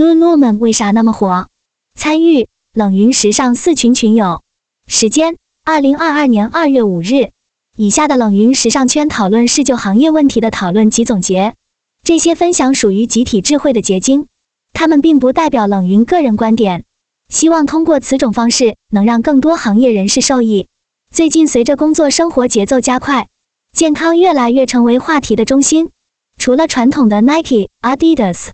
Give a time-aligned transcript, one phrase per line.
[0.00, 1.48] Lululemon 为啥那么火？
[1.94, 4.40] 参与冷云时尚四群群友，
[4.86, 7.32] 时间二零二二年二月五日。
[7.76, 11.54] 以下的冷云时尚圈讨论是就行业问题的讨论及总结，
[12.02, 14.28] 这些分享属于集体智慧的结晶，
[14.72, 16.84] 他们并不代表冷云个人观点。
[17.28, 20.66] 希望通过此种方式，能让更多行业人士受益。
[21.10, 23.28] 最近，随着工作生活节奏加快，
[23.76, 25.90] 健康越来越成为话题的中心。
[26.38, 28.52] 除了传统的 Nike、Adidas、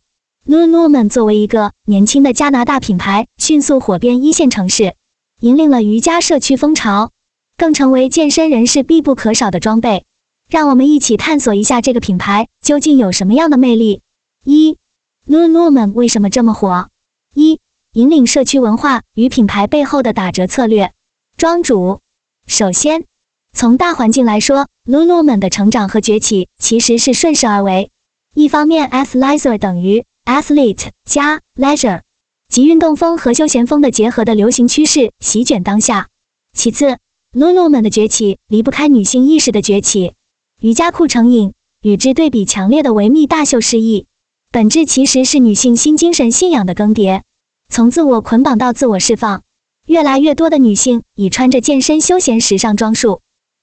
[0.48, 4.94] Lululemon 作为一个年轻的加拿大品牌，迅速火遍一线城市，
[5.40, 7.10] 引领了瑜伽社区风潮，
[7.56, 10.04] 更成为健身人士必不可少的装备。
[10.48, 14.02] 让我们一起探索一下这个品牌究竟有什么样的魅力。
[14.44, 14.78] 一、
[15.26, 16.90] Lululemon 为什么这么火？
[17.34, 17.58] 一
[17.94, 20.92] 引领社区文化与品牌背后的打折策略。
[21.36, 21.98] 庄主，
[22.46, 23.04] 首先
[23.52, 27.90] 从大环境来说，Lululemon 的成长和崛起其实是顺势而为。
[28.32, 32.02] 一方面，athleisure 等于 athlete 加 leisure，
[32.48, 36.08] 即运动风和休闲风的结合的流行趋势席卷当下。
[36.52, 36.98] 其次
[37.32, 40.14] ，Lululemon 的崛起离不开女性意识的崛起。
[40.60, 44.06] 瑜伽裤成瘾，与之对比强烈的维密大秀示意，
[44.50, 47.22] 本质其实是女性新精神信仰的更迭。
[47.68, 49.42] 从自我捆绑到自我释放，
[49.86, 53.20] 越来越多的女性已穿着健身休闲时尚装束，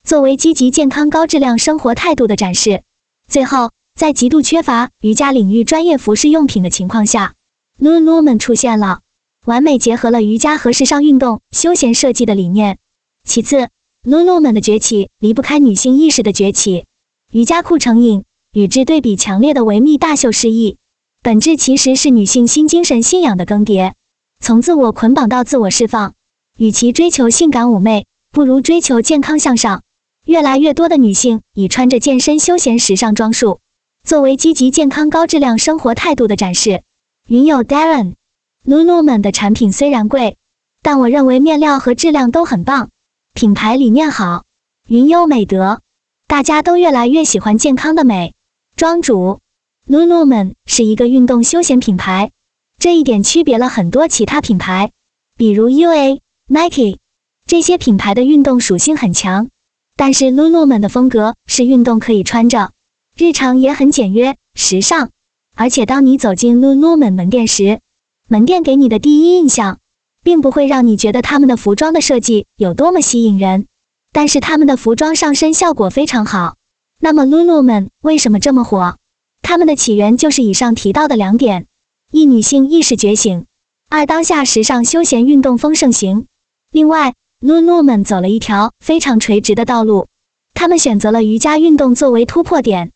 [0.07, 2.83] 作为积极健康高质量生活态度的展示。
[3.27, 7.35] 最后，在极度缺乏瑜伽领域专业服饰用品的情况下
[7.79, 9.01] ，Lululemon 出现了，
[9.45, 12.79] 完美结合了瑜伽和时尚运动休闲设计的理念。
[13.23, 13.69] 其次
[14.03, 16.85] ，Lululemon 的崛起离不开女性意识的崛起，
[17.31, 20.77] 瑜伽裤成瘾，与之对比强烈的维密大秀失意。
[21.21, 23.93] 本质其实是女性新精神信仰的更迭，
[24.39, 26.15] 从自我捆绑到自我释放。
[26.57, 29.83] 与其追求性感妩媚，不如追求健康向上。
[30.25, 33.59] 越来越多的女性已穿着健身休闲时尚装束，
[34.03, 36.83] 作为积极健康高质量生活态度的展示。
[37.27, 40.35] 云友 Darren，Lululemon 的产品虽然贵，
[40.81, 42.89] 但我认为面料和质量都很棒，
[43.33, 44.43] 品牌理念好。
[44.89, 45.79] 云优美德，
[46.27, 48.35] 大家都越来越喜欢健康的美。
[48.75, 49.39] 庄主。
[49.87, 52.31] Lululemon 是一个运动休闲品牌，
[52.77, 54.91] 这一点区别了很多其他品牌，
[55.35, 56.99] 比如 UA、Nike
[57.45, 59.49] 这些品牌的运动属性很强，
[59.97, 62.71] 但是 Lululemon 的风格是运动可以穿着，
[63.15, 65.11] 日常也很简约时尚。
[65.55, 67.79] 而且当你走进 Lululemon 门店时，
[68.27, 69.77] 门店给你的第一印象，
[70.23, 73.67] 并不会让你觉得他们的服装的设计有多么吸引人，
[74.11, 76.55] 但是他们的服装上身效果非常好。
[76.99, 78.97] 那么 Lululemon 为什么这么火？
[79.43, 81.67] 他们的起源就是以上提到的两点：
[82.11, 83.43] 一、女性意识觉醒；
[83.89, 86.25] 二、当下时尚休闲运动风盛行。
[86.71, 90.07] 另外，Lululemon 走了一条非常垂直的道路，
[90.55, 92.91] 他们选择了瑜伽运动作为突破点。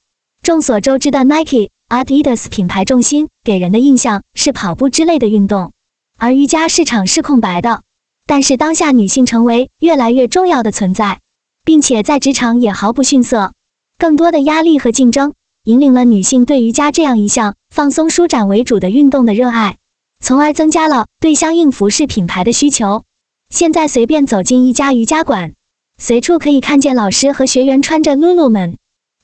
[0.47, 5.73] 众所周知的 Nike、Adidas 品牌重心给人的印象是跑步之类的运动，
[6.17, 7.81] 而瑜伽市场是空白的。
[8.25, 11.19] 但是当下女性成为越来越重要的存在，
[11.65, 13.51] 并且在职场也毫不逊色，
[13.97, 15.33] 更多的压力和竞争。
[15.65, 19.75] 引领了女性对瑜伽这样一项放松舒展为主的运动的热爱，
[20.23, 23.03] 从而增加了对相应服饰品牌的需求。
[23.49, 25.55] 现在随便走进一家瑜伽馆，
[25.97, 28.77] 随处可以看见老师和学员穿着 Lululemon。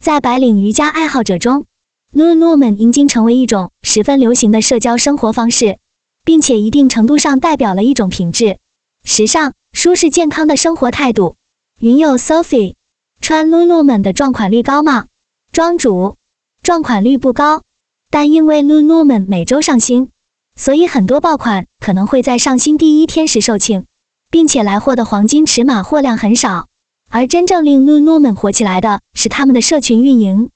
[0.03, 1.66] 在白领瑜伽爱好者中
[2.14, 5.78] ，Lululemon 已经成为一种十分流行的社交生活方式，
[6.25, 8.58] 并且一定程度上代表了一种品质、
[9.06, 11.38] 时尚、舒适、健康的生活态度。
[11.80, 12.74] 云友 Sophie，
[13.22, 15.06] 穿 Lululemon 的撞款率高吗？
[15.53, 16.18] 庄主。
[16.62, 17.64] 撞款率不高，
[18.09, 20.09] 但因为 Lululemon 每周上新，
[20.58, 23.85] 所以很多爆款可能会在上新第一天时售罄，
[24.30, 26.68] 并且来货的黄金尺码货量很少。
[27.16, 30.50] 而真正令 Lululemon 火起来的是他们的社群运营，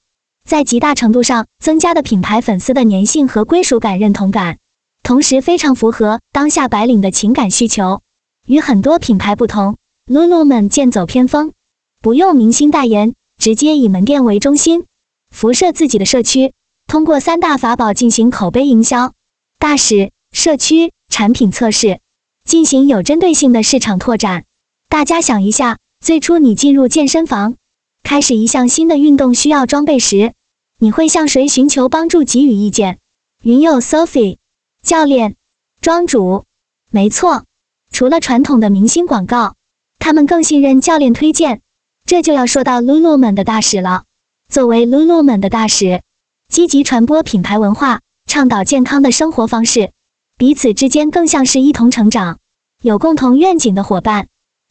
[0.44, 4.58] 在极大程度上增加的品牌粉丝的粘性和归属感、认同感，
[5.04, 8.00] 同时非常符合当下白领的情感需求。
[8.44, 9.76] 与很多品牌不同
[10.08, 11.52] ，Lululemon 剑走偏锋，
[12.02, 14.84] 不用明星代言，直接以门店为中心。
[15.30, 16.54] 辐射自己的社区，
[16.88, 19.12] 通过三大法宝进行口碑营销、
[19.60, 22.00] 大使、社区、产品测试，
[22.44, 24.42] 进行有针对性的市场拓展。
[24.88, 27.56] 大家想一下，最初你进入健身房，
[28.02, 30.32] 开始一项新的运动需要装备时，
[30.78, 32.98] 你会向谁寻求帮助、给予意见？
[33.42, 34.36] 云友 Sophie
[34.82, 35.36] 教练、
[35.80, 36.44] 庄主，
[36.90, 37.44] 没错，
[37.90, 39.56] 除了传统的明星广告，
[39.98, 41.60] 他们更信任教练推荐。
[42.06, 44.04] 这就要说到 Lululemon 的大使了。
[44.48, 46.02] 作为 Lululemon 的大使，
[46.48, 49.92] 积极传播品牌文化，倡导健康的生活方式，
[50.38, 52.38] 彼此之间更像是一同成长、
[52.80, 54.28] 有共同愿景的伙伴。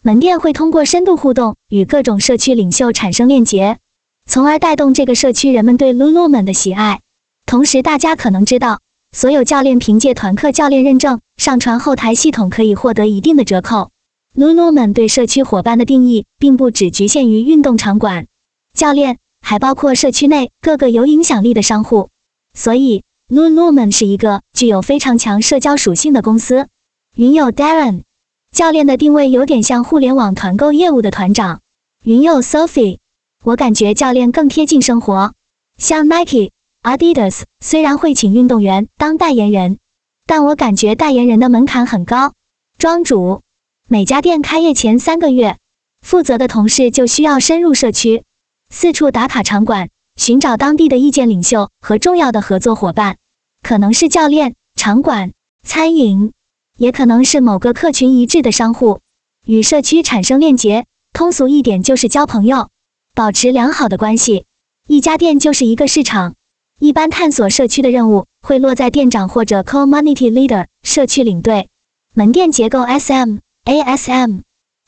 [0.08, 3.78] 门店会通过深度互动与各种社区领袖产生链接，
[4.26, 7.02] 从而带动这个社区人们对 Lululemon 的喜爱。
[7.46, 8.80] 同时，大家可能知道
[9.12, 13.92] 所有教练凭借团课教练认证上传后台系统可以获得一定的折扣。
[14.34, 18.28] Lululemon 对社区伙伴的定义并不只局限于运动场馆
[18.74, 22.08] 教练，还包括社区内各个有影响力的商户。
[22.54, 26.70] 所以，Lululemon 是一个具有非常强社交属性的公司。
[27.18, 28.04] 云友 Darren
[28.52, 31.62] 教练的定位有点像互联网团购业务的团长。
[32.04, 32.98] 云佑 Sophie，
[33.44, 35.34] 我感觉教练更贴近生活。
[35.78, 36.52] 像 Nike、
[36.82, 39.78] Adidas 虽然会请运动员当代言人，
[40.26, 42.34] 但我感觉代言人的门槛很高。
[42.78, 43.42] 庄主。
[43.90, 45.56] 每家店开业前三个月，
[46.02, 48.26] 负责的同事就需要深入社区，
[48.70, 53.16] 四处打卡场馆，寻找当地的意见领袖和重要的合作伙伴，
[53.64, 55.32] 可能是教练、场馆、
[55.64, 56.34] 餐饮，
[56.78, 59.02] 也可能是某个客群一致的商户，
[59.46, 60.86] 与社区产生链接。
[61.14, 62.70] 通俗一点就是交朋友，
[63.14, 64.46] 保持良好的关系。
[64.88, 66.36] 一家店就是一个市场，
[66.80, 71.70] 一般探索社区的任务会落在店长或者 community leader 社区领队。
[72.14, 73.40] 门店结构 SM。
[73.68, 74.44] ASM、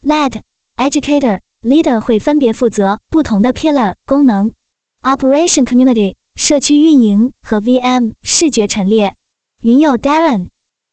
[0.06, 0.40] Lead、
[0.78, 4.54] Educator、Leader 会分别负责不同的 pillar 功能
[5.02, 9.18] ，Operation Community 社区运营和 VM 视觉陈列。
[9.62, 10.48] 云友 Darren，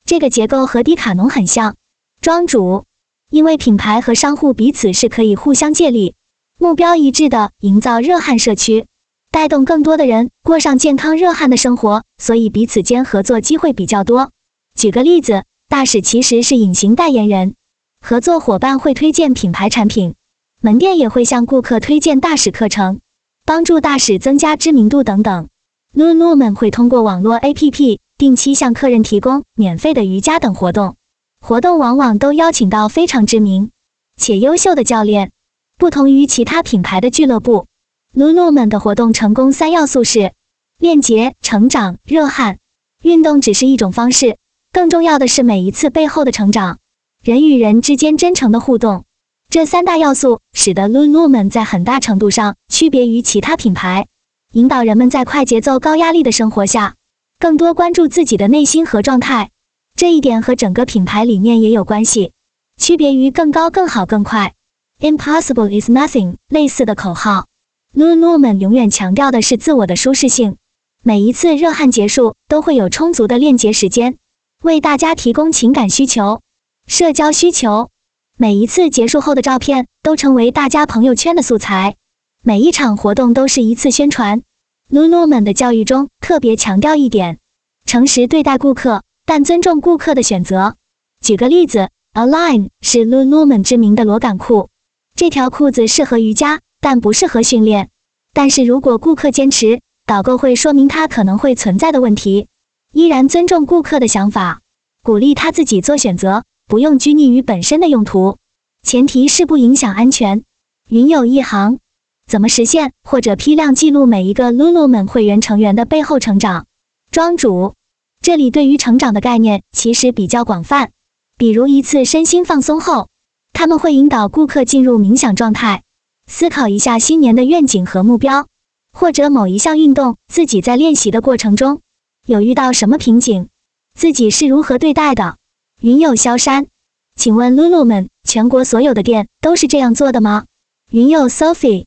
[0.07, 1.75] 这个结构和迪卡侬很像。
[2.21, 2.85] 庄主，
[3.29, 6.15] 因为品牌和商户彼此是可以互相借力，
[6.61, 8.87] 目标一致的营造热汗社区，
[9.33, 14.31] 带动更多的人过上健康热汗的生活，所以彼此间合作机会比较多。
[14.77, 17.57] 举个例子，大使其实是隐形代言人。
[18.01, 20.15] 合作伙伴会推荐品牌产品，
[20.61, 23.01] 门店也会向顾客推荐大使课程，
[23.45, 25.49] 帮助大使增加知名度等等。
[25.95, 30.97] Lululemon 会通过网络 APP 定期向客人提供免费的瑜伽等活动，
[31.41, 33.71] 活动往往都邀请到非常知名
[34.17, 35.33] 且优秀的教练。
[35.79, 37.67] 不同于其他品牌的俱乐部
[38.15, 40.33] ，Lululemon 的活动成功三要素是
[40.79, 42.59] 链接、成长、热汗。
[43.03, 44.39] 运动只是一种方式，
[44.73, 46.79] 更重要的是每一次背后的成长。
[47.23, 49.05] 人与人之间真诚的互动，
[49.51, 54.07] 这三大要素使得 Lululemon 在很大程度上区别于其他品牌，
[54.53, 56.96] 引导人们在快节奏、高压力的生活下，
[57.39, 59.51] 更多关注自己的内心和状态。
[59.95, 62.33] 这一点和整个品牌理念也有关系，
[62.77, 64.55] 区别于更高、更好、更快
[65.01, 67.47] ，Impossible is nothing 类似的口号。
[67.95, 70.57] Lululemon 永远强调的是自我的舒适性，
[71.03, 74.19] 每一次热汗结束都会有充足的链接时间，
[74.63, 76.41] 为大家提供情感需求。
[76.87, 77.91] 社交需求，
[78.37, 81.97] 每一次结束后的照片都成为大家朋友圈的素材。
[82.43, 84.43] 每一场活动都是一次宣传。
[84.91, 87.39] Lululemon 的教育中特别强调一点：
[87.87, 90.77] 诚实对待顾客，但尊重顾客的选择。
[91.21, 94.69] 举个例子，Align 是 Lululemon 知名的螺杆裤，
[95.17, 97.91] 这条裤子适合瑜伽，但不适合训练。
[98.33, 102.47] 但是如果顾客坚持，导购会说明他可能会存在的问题，
[102.93, 104.61] 依然尊重顾客的想法，
[105.03, 106.45] 鼓励他自己做选择。
[106.69, 108.39] 不用拘泥于本身的用途，
[108.83, 110.43] 前提是不影响安全。
[110.89, 111.79] 云有一行，
[112.27, 116.67] 怎么实现或者批量记录每一个 Lululemon 会员成员的背后成长？
[117.13, 117.75] 庄主，
[118.21, 120.91] 这里对于成长的概念其实比较广泛，
[121.37, 123.09] 比如一次身心放松后，
[123.53, 125.85] 他们会引导顾客进入冥想状态，
[126.27, 128.49] 思考一下新年的愿景和目标，
[128.93, 131.81] 或者某一项运动自己在练习的过程中
[132.27, 133.49] 有遇到什么瓶颈，
[133.95, 135.37] 自己是如何对待的。
[135.81, 136.67] 云友萧山，
[137.15, 140.47] 请问 Lululemon 全国所有的店都是这样做的吗？
[140.91, 141.85] 云友 Sophie，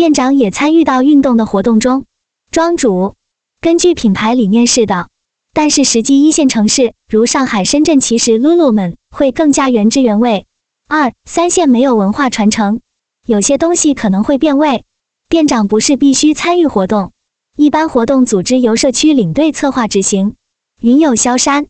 [0.00, 2.06] 店长也参与到运动的活动中。
[2.50, 3.16] 庄主，
[3.60, 5.10] 根据品牌理念是的，
[5.52, 10.46] 但是实际一线城市如上海、深圳，其实 Lulu 们会更加原汁原味。
[10.88, 12.80] 二三线没有文化传承，
[13.26, 14.84] 有些东西可能会变味。
[15.28, 17.12] 店长不是必须参与活动，
[17.54, 20.34] 一般活动组织由社区领队策划执行。
[20.80, 21.66] 云友萧山。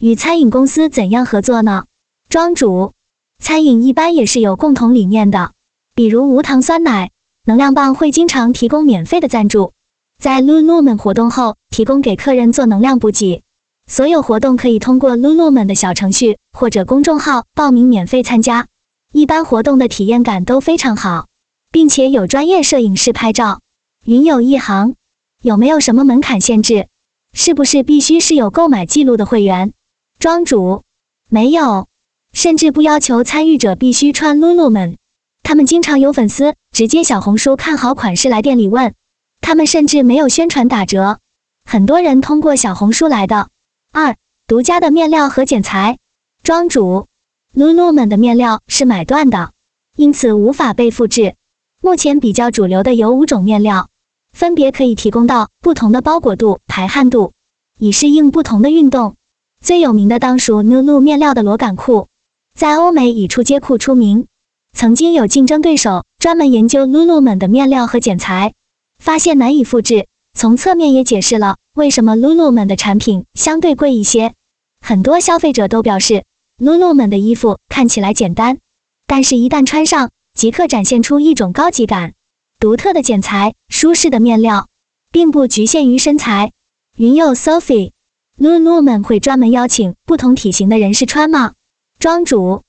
[0.00, 1.84] 与餐饮公司怎样合作呢？
[2.30, 2.94] 庄主，
[3.42, 5.52] 餐饮一般也是有共同理念的，
[5.94, 7.10] 比如无糖酸奶、
[7.46, 9.74] 能量棒会经常提供免费的赞助，
[10.18, 13.42] 在 Lululemon 活动后提供给客人做能量补给。
[13.86, 18.68] 所有活动可以通过 Lululemon 的小程序或者公众号报名免费参加，
[19.12, 21.26] 一般活动的体验感都非常好，
[21.70, 23.60] 并且有专业摄影师拍照。
[24.06, 24.94] 云有一行，
[25.42, 26.88] 有没有什么门槛限制？
[27.34, 29.74] 是不是必须是有购买记录的会员？
[30.18, 30.82] 庄主
[31.28, 31.88] 没有，
[32.32, 34.96] 甚至不要求参与者必须穿 Lululemon。
[35.44, 38.94] 他们经常有粉丝直接小红书看好款式来店里问，
[39.42, 41.18] 他们甚至没有宣传打折，
[41.64, 43.50] 很多人通过小红书来的。
[43.92, 45.98] 二，独家的面料和剪裁。
[46.42, 47.06] 庄主
[47.54, 49.52] ，Lululemon 的面料是买断的，
[49.96, 51.34] 因此无法被复制。
[51.82, 53.90] 目前比较主流的有五种面料，
[54.32, 57.32] 分别可以提供到不同的包裹度、排汗度。
[57.78, 59.16] 以适应不同的运动。
[59.60, 62.08] 最有名的当属 Nulu 面料的螺杆裤，
[62.54, 64.26] 在欧美以出街裤出名。
[64.74, 68.54] 曾经有竞争对手专门研究 Lululemon 的面料和剪裁，
[68.98, 70.08] 发现难以复制。
[70.36, 74.34] 从侧面也解释了为什么 Lululemon 的产品相对贵一些。
[74.80, 76.24] 很多消费者都表示
[76.58, 78.58] ，Lululemon 的衣服看起来简单，
[79.06, 82.14] 但是一旦穿上，即刻展现出一种高级感。
[82.58, 84.66] 独特的剪裁，舒适的面料，
[85.12, 86.50] 并不局限于身材。
[86.96, 91.52] 云友 Sophie，Lululemon 会专门邀请不同体型的人试穿吗？
[92.00, 92.62] 庄主。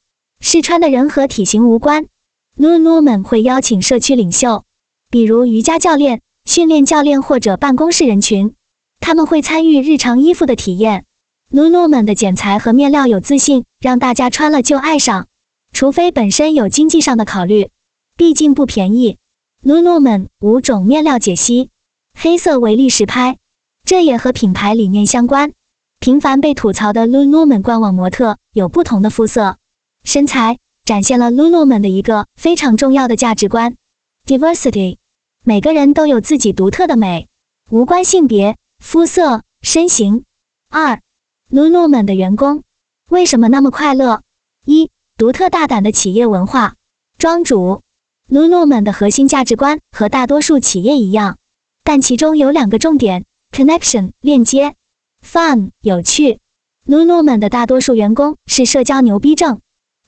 [0.48, 2.06] 试穿的人和体型无关
[2.56, 4.64] ，Lululemon 会邀请社区领袖，
[5.10, 8.54] 比如瑜伽教练、训练教练或者办公室人群，
[9.00, 11.06] 他们会参与日常衣服的体验。
[11.52, 15.26] Lululemon 的剪裁和面料有自信，让大家穿了就爱上，
[15.72, 17.72] 除非本身有经济上的考虑，
[18.16, 19.18] 毕竟不便宜。
[19.64, 21.72] Lululemon 五种面料解析，
[22.14, 23.40] 黑色为例实拍，
[23.84, 25.54] 这也和品牌理念相关。
[26.00, 29.58] 频繁被吐槽的 Lululemon 官网模特有不同的肤色。
[30.06, 33.76] 身材展现了 Lululemon 的一个非常重要的价值观
[34.26, 34.98] ：diversity。
[35.44, 37.28] 每个人都有自己独特的美，
[37.72, 40.24] 无关性别、肤色、身形。
[40.70, 41.02] 二
[41.52, 42.64] ，Lululemon 的员工
[43.10, 44.22] 为什么那么快乐？
[44.64, 46.76] 一，独特大胆的企业文化。
[47.18, 47.82] 庄主
[48.30, 51.40] ，Lululemon 的核心价值观和大多数企业一样，
[51.84, 54.76] 但其中有两个重点：connection 链接
[55.24, 56.40] ，fun 有趣。
[56.88, 59.62] Lululemon 的大多数员工是社交牛逼症。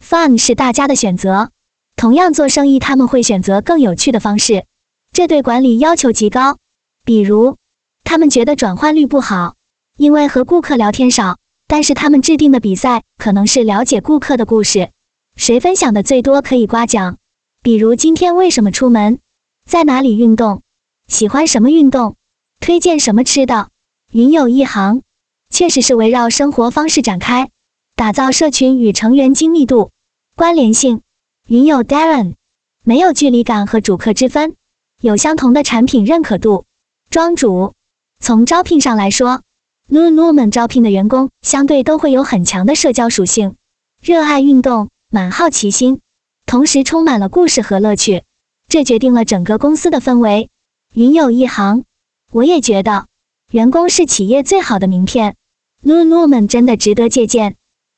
[0.04, 1.50] Fun 是大家的选择，
[1.96, 4.66] 同样做生意他们会选择更有趣的方式，
[5.12, 6.58] 这对管理要求极高。
[7.04, 7.58] 比如，
[8.04, 9.56] 他们觉得转换率不好，
[9.98, 11.38] 因为和顾客聊天少，
[11.68, 14.92] 但是他们制定的比赛可能是了解顾客的故事，
[15.36, 17.18] 谁分享的最多可以刮奖。
[17.62, 19.20] 比如今天为什么出门，
[19.66, 20.62] 在哪里运动，
[21.08, 22.16] 喜欢什么运动，
[22.60, 23.70] 推荐什么吃的。
[24.14, 25.02] 云有一行，
[25.50, 27.50] 确实是围绕生活方式展开。
[27.98, 29.90] 打造社群与成员精密度、
[30.36, 31.02] 关联性。
[31.48, 32.36] 云友 Darren
[32.84, 34.56] 没有距离感和主客之分，
[35.02, 36.66] 有相同的产品认可度。
[37.10, 37.74] 庄主
[38.20, 39.42] 从招聘上来说
[39.90, 43.56] ，Lululemon 招聘的员工相对都会有很强的社交属性，
[44.00, 46.02] 热爱运动，满好奇心，
[46.46, 48.22] 同时充满了故事和乐趣，
[48.68, 50.52] 这决定了整个公司的氛围。
[50.94, 51.84] 云友一行，
[52.32, 53.08] 我也觉得，
[53.52, 55.36] 员工是企业最好的名片
[55.84, 57.56] ，Lululemon 真的值得借鉴。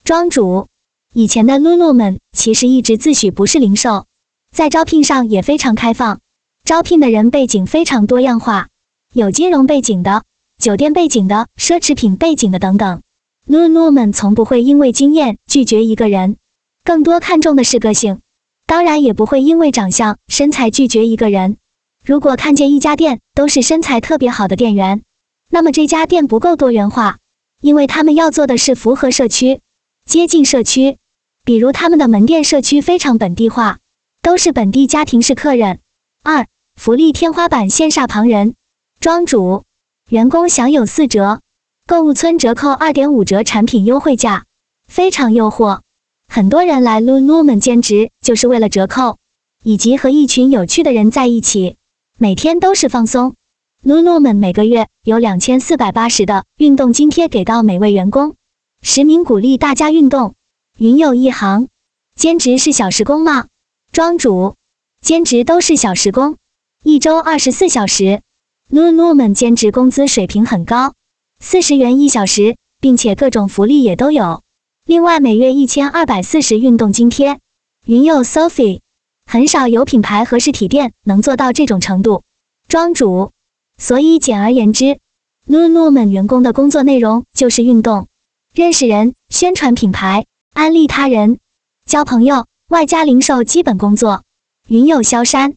[0.10, 0.70] 庄主，
[1.14, 4.08] 以前的 Lululemon 其实一直自诩不是零售，
[4.52, 6.20] 在招聘上也非常开放，
[6.64, 8.70] 招聘的人背景非常多样化，
[9.14, 10.24] 有金融背景的、
[10.58, 13.04] 酒店背景的、奢侈品背景的等等。
[13.48, 16.38] Lululemon 从不会因为经验拒绝一个人，
[16.84, 18.22] 更多看重的是个性，
[18.66, 21.58] 当然也不会因为长相、身材拒绝一个人。
[22.04, 25.04] 如果看见一家店都是身材特别好的店员，
[25.52, 27.20] 那么这家店不够多元化，
[27.62, 29.60] 因为他们要做的是符合社区。
[30.10, 30.98] 接近社区，
[31.46, 33.78] 比如他们的门店社区非常本地化，
[34.24, 35.82] 都是本地家庭式客人。
[36.24, 38.56] 二、福利天花板羡煞旁人。
[39.00, 39.66] 庄主，
[40.10, 41.42] 员工享有四折，
[41.86, 44.46] 购物村折扣二点五折，产品优惠价
[44.88, 45.82] 非常诱惑。
[46.28, 49.20] 很多人来 Lululemon 兼职就是为了折扣，
[49.64, 51.76] 以及和一群有趣的人在一起，
[52.18, 53.36] 每天都是放松。
[53.86, 58.34] Lululemon 每个月有两千四百八十的运动津贴给到每位员工。
[58.82, 60.36] 实名鼓励大家运动。
[60.78, 61.68] 云有一行，
[62.16, 63.48] 兼职是小时工吗？
[63.92, 64.56] 庄主，
[65.02, 66.38] 兼职都是小时工，
[66.84, 68.22] 一周二十四小时。
[68.72, 70.94] Lulu 们兼职工资水平很高，
[71.40, 74.44] 四十元一小时，并且各种福利也都有。
[74.86, 77.40] 另外每月一千二百四十运动津贴。
[77.86, 78.82] 云友 Sophie，
[79.26, 82.24] 很少有品牌和实体店能做到这种程度。
[82.68, 83.32] 庄主，
[83.78, 85.00] 所以简而言之
[85.48, 88.09] ，Lulu 们员工的工作内容就是运动。
[88.54, 91.40] 认识人、宣传品牌、安利他人、
[91.86, 94.24] 交朋友，外加零售基本工作。
[94.68, 95.54] 云友萧山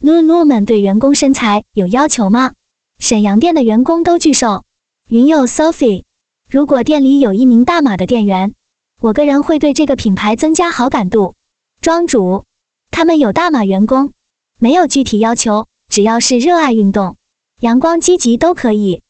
[0.00, 2.52] ，Lululemon 对员工身材有要求吗？
[3.00, 4.64] 沈阳店的员工都巨瘦。
[5.08, 6.04] 云友 Sophie，
[6.48, 8.54] 如果店里有一名大码的店员，
[9.00, 11.34] 我个人会对这个品牌增加好感度。
[11.80, 12.44] 庄主，
[12.92, 14.12] 他们有大码员工，
[14.60, 17.16] 没有具体要求，只要是热爱运动、
[17.60, 19.02] 阳光积极都可以。